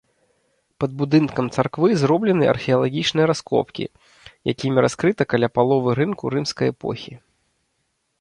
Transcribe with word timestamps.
Пад 0.83 0.91
будынкам 0.99 1.49
царквы 1.57 1.89
зроблены 2.03 2.43
археалагічныя 2.53 3.25
раскопкі, 3.31 3.85
якімі 4.55 4.77
раскрыта 4.87 5.23
каля 5.35 5.47
паловы 5.59 5.91
рынку 6.01 6.23
рымскай 6.37 6.67
эпохі. 6.75 7.13